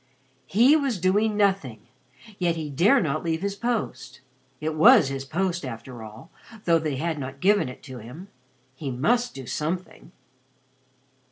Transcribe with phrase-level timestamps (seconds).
[0.47, 1.87] He was doing nothing,
[2.39, 4.21] yet he dare not leave his post.
[4.59, 6.31] It was his post after all,
[6.65, 8.29] though they had not given it to him.
[8.73, 10.11] He must do something.